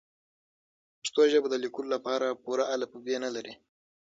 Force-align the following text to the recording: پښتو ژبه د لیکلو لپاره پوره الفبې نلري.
پښتو 0.99 1.21
ژبه 1.31 1.47
د 1.51 1.55
لیکلو 1.63 1.89
لپاره 1.95 2.39
پوره 2.43 2.65
الفبې 2.75 3.15
نلري. 3.25 3.53